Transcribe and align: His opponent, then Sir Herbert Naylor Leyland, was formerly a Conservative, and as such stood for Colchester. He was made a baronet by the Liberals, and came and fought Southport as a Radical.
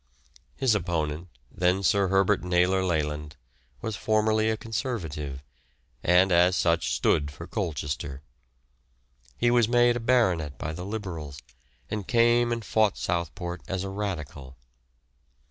His 0.55 0.73
opponent, 0.73 1.27
then 1.51 1.83
Sir 1.83 2.07
Herbert 2.07 2.43
Naylor 2.43 2.83
Leyland, 2.83 3.35
was 3.81 3.95
formerly 3.95 4.49
a 4.49 4.57
Conservative, 4.57 5.43
and 6.03 6.31
as 6.31 6.55
such 6.55 6.91
stood 6.95 7.29
for 7.29 7.45
Colchester. 7.45 8.23
He 9.37 9.51
was 9.51 9.67
made 9.69 9.95
a 9.95 9.99
baronet 9.99 10.57
by 10.57 10.73
the 10.73 10.85
Liberals, 10.85 11.37
and 11.91 12.07
came 12.07 12.51
and 12.51 12.65
fought 12.65 12.97
Southport 12.97 13.61
as 13.67 13.83
a 13.83 13.89
Radical. 13.89 14.57